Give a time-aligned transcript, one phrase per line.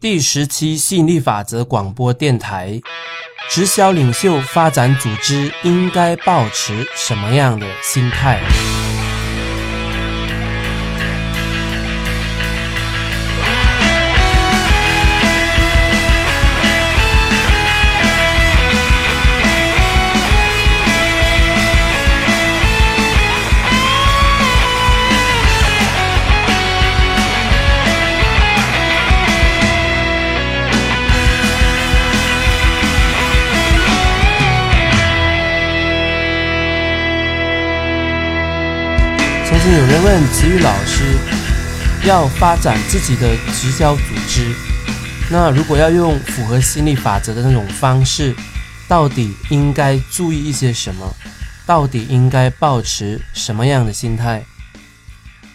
[0.00, 2.80] 第十期吸引力法则广播电台，
[3.50, 8.40] 直销领袖发展组织应该保持什么样的心态？
[39.60, 41.18] 曾经有人问慈玉老师，
[42.06, 44.54] 要发展自己的直销组织，
[45.32, 48.36] 那如果要用符合心理法则的那种方式，
[48.86, 51.12] 到底应该注意一些什么？
[51.66, 54.44] 到底应该保持什么样的心态？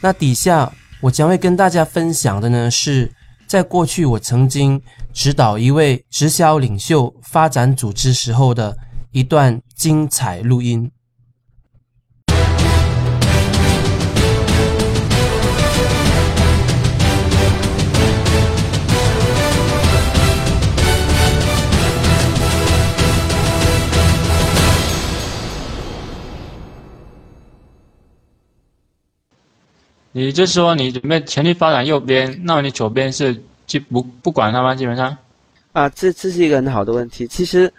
[0.01, 3.09] 那底下我将会跟大家分享的呢，是
[3.47, 4.81] 在过去我曾经
[5.13, 8.75] 指导一位直销领袖发展组织时候的
[9.11, 10.91] 一段精彩录音。
[30.15, 34.75] 你就说你准备全力发展右边，那你左边是基不不管它吗？
[34.75, 35.17] 基本上，
[35.71, 37.25] 啊，这这是一个很好的问题。
[37.25, 37.73] 其实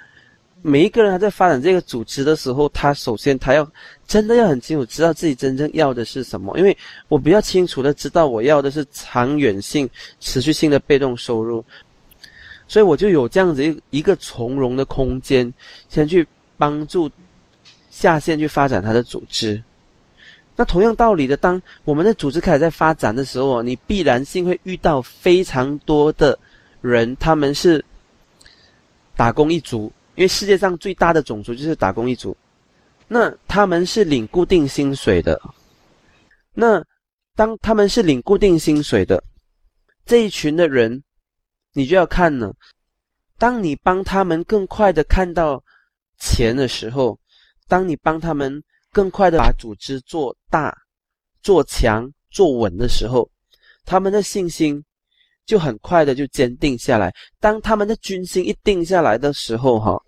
[0.63, 3.65] 每一个人他在发展这个组织的时候，他首先他要
[4.09, 6.59] 真的要很清楚知道自己真正要的是什么。
[6.59, 11.65] 因为我比较清楚的知道我要的是长远性、持续性的被动收入，
[12.67, 15.55] 所以我就有这样子一一个从容的空间，
[15.89, 16.27] 先去
[16.59, 17.09] 帮助
[17.91, 19.63] 下线去发展他的组织。
[20.57, 26.39] 那同样道理的，当我们的组织开始在发展的时候，你必然性会遇到非常多的
[26.81, 27.85] 人，他们是
[29.17, 32.37] 打工一族，因为世界上最大的种族就是打工一族。
[33.09, 35.41] 那他们是领固定薪水的。
[36.53, 36.85] 那
[37.35, 39.25] 当他们是领固定薪水的
[40.07, 41.03] 这一群的人，
[41.73, 42.55] 你就要看了。
[43.39, 45.65] 当你帮他们更快的看到
[46.17, 47.19] 钱的时候，
[47.67, 48.63] 当你帮他们。
[48.95, 50.73] 更快的把组织做大、
[51.43, 53.29] 做强、做稳的时候，
[53.85, 54.83] 他们的信心
[55.45, 57.13] 就很快的就坚定下来。
[57.41, 60.01] 当他们的军心一定下来的时候，哈，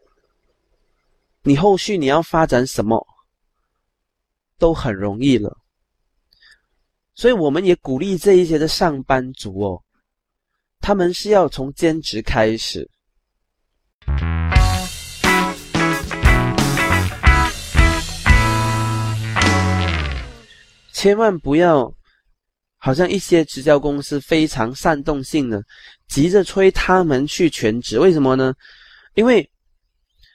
[1.42, 3.04] 你后续你要发展什么
[4.56, 5.58] 都很容易了。
[7.14, 9.82] 所以我们也鼓励这一些的上班族哦，
[10.80, 12.88] 他们是要从兼职开始。
[21.06, 21.88] 千万不要，
[22.78, 25.62] 好像一些直销公司非常煽动性的，
[26.08, 27.96] 急着催他们去全职。
[27.96, 28.52] 为什么呢？
[29.14, 29.48] 因为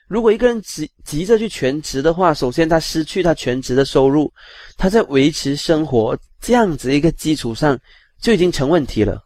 [0.08, 4.32] 如果一个人急急着去全职的话，首先他失去他全职的收入，
[4.78, 7.78] 他在维持生活这样子一个基础上
[8.18, 9.22] 就已经成问题了。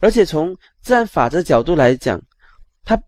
[0.00, 2.20] 而且从自然法则角度来讲，
[2.84, 3.02] 他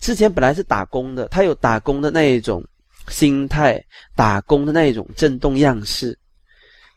[0.00, 2.60] 之前本来是打工的，他有打工的那一种
[3.06, 3.80] 心态，
[4.16, 6.18] 打工的那一种震动样式。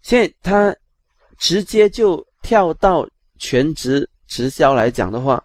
[0.04, 0.76] 现在他
[1.38, 3.08] 直接就跳到
[3.40, 5.42] 全职直销来讲的话，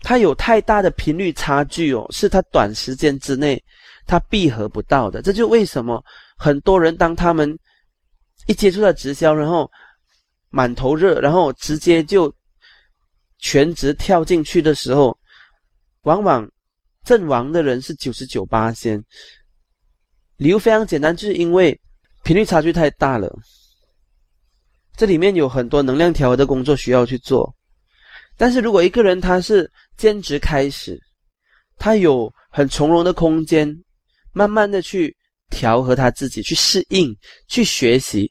[0.00, 3.62] 他有太大的频率差距哦，是他短时间之内
[4.04, 5.22] 他闭合不到的。
[5.22, 6.04] 这就为什么
[6.36, 7.56] 很多人当他们
[8.46, 9.70] 一接触到直销，然后
[10.50, 12.32] 满头热，然后直接就
[13.38, 15.16] 全职跳进去的时候，
[16.02, 16.48] 往往
[17.04, 19.00] 阵亡的人是九十九八仙。
[20.36, 21.80] 理由非常简单，就是因为。
[22.26, 23.32] 频率差距太大了，
[24.96, 27.54] 这里面有很多能量调和的工作需要去做。
[28.36, 31.00] 但是如果一个人他是兼职开始，
[31.76, 33.72] 他有很从容的空间，
[34.32, 35.16] 慢慢的去
[35.50, 37.16] 调和他自己，去适应，
[37.46, 38.28] 去学习，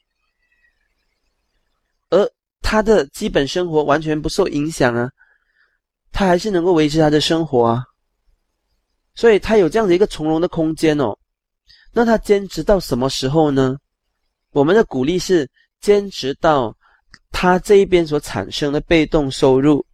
[2.09, 2.29] 而
[2.61, 5.09] 他的基本生活完全不受影响啊，
[6.11, 7.81] 他还是能够维持他的生活啊。
[9.13, 11.17] 所以他有这样的一个从容的空间哦。
[11.93, 13.77] 那他兼职到什么时候呢？
[14.55, 15.45] 我们的鼓励是
[15.81, 16.73] 坚持到
[17.29, 19.85] 他这一边所产生的被动收入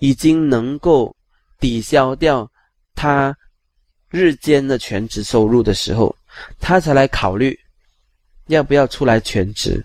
[0.00, 1.14] 已经能够
[1.60, 2.50] 抵消掉
[2.96, 3.32] 他
[4.10, 6.12] 日间的全职收入的时候，
[6.58, 7.56] 他才来考虑
[8.48, 9.80] 要不要出来全职。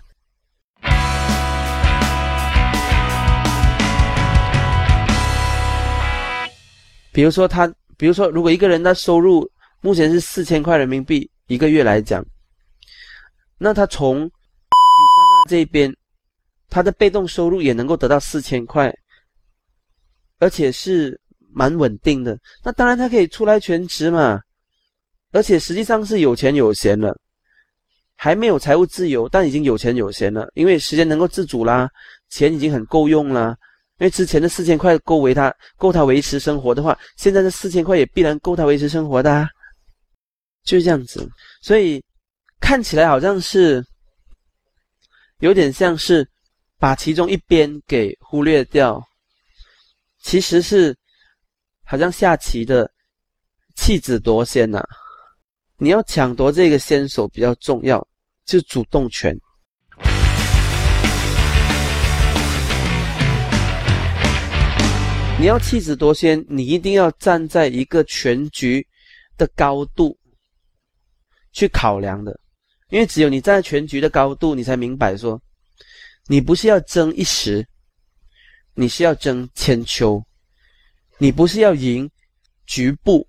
[7.12, 9.48] 比如说他，比如说如果一个人的收入
[9.80, 12.26] 目前是四千块人民币一个月来讲。
[13.58, 14.30] 那他从
[15.48, 15.94] 这边，
[16.68, 18.92] 他的被动收入也能够得到四千块，
[20.38, 21.18] 而且是
[21.52, 24.40] 蛮稳定的，那当然他可以出来全职嘛。
[25.32, 27.16] 而且实际上是有钱有闲了，
[28.14, 31.90] 还没有财务自由，但已经有钱有闲了，因为时间能够自主啦，
[32.28, 33.56] 钱已经很够用了。
[33.98, 39.48] 因为之前的四千块够维他够他维持生活的话，现在的四千块也必然够他维持生活的，啊
[40.64, 41.28] 就是这样子。
[41.62, 42.02] 所以
[42.64, 43.84] 看起来好像是
[45.40, 46.26] 有点像是
[46.78, 49.06] 把其中一边给忽略掉，
[50.22, 50.96] 其实是
[51.84, 52.90] 好像下棋的
[53.76, 54.82] 弃子夺先呐。
[55.76, 58.04] 你要抢夺这个先手比较重要，
[58.46, 59.38] 就主动权。
[65.38, 68.84] 你要弃子夺先，你一定要站在一个全局
[69.36, 70.18] 的高度
[71.52, 72.40] 去考量的，
[72.94, 75.42] 因为只有你站在全局的高度，你才明白说，
[76.28, 77.66] 你不是要争一时，
[78.74, 80.24] 你是要争千秋，
[81.18, 82.08] 你不是要赢
[82.66, 83.26] 局部，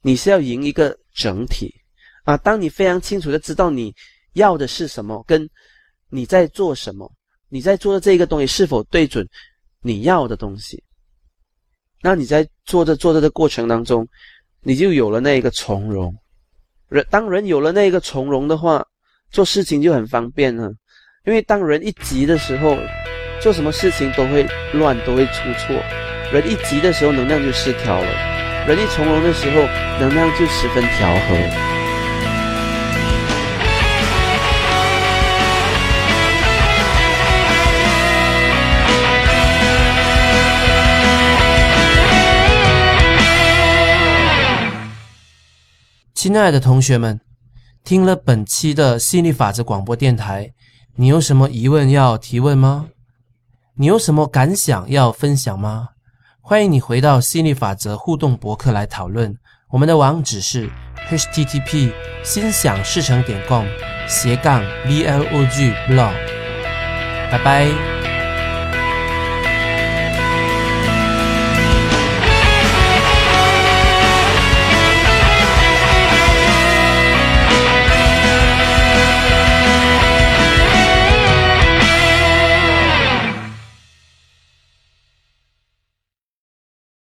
[0.00, 0.98] 你是要赢一个。
[1.16, 1.72] 整体
[2.24, 3.94] 啊，当你非常清楚的知道你
[4.32, 5.48] 要的是什么，跟
[6.08, 7.08] 你在做什么，
[7.48, 9.24] 你在做的这个东西是否对准
[9.80, 10.82] 你要的东西，
[12.00, 14.04] 那你在做着做着的过程当中，
[14.62, 16.12] 你就有了那一个从容。
[16.94, 18.86] 人当人有了那个从容的话，
[19.32, 20.70] 做事情就很方便了。
[21.26, 22.78] 因为当人一急的时候，
[23.40, 25.74] 做什么事情都会乱，都会出错。
[26.32, 28.08] 人一急的时候，能量就失调了。
[28.68, 29.62] 人一从容的时候，
[29.98, 31.73] 能量就十分调和。
[46.24, 47.20] 亲爱的同学们，
[47.84, 50.54] 听了本期的心理法则广播电台，
[50.96, 52.86] 你有什么疑问要提问吗？
[53.76, 55.90] 你有什么感想要分享吗？
[56.40, 59.36] 欢迎你回到心理法则互动博客来讨论。
[59.68, 60.70] 我们的网址是
[61.10, 61.92] http
[62.22, 63.66] 心想事成点 com
[64.08, 66.14] 斜杠 blog blog。
[67.30, 67.93] 拜拜。